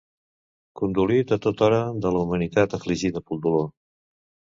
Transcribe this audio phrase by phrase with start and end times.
[0.79, 3.69] Condolit a tota hora de la humanitat afligida pel dolor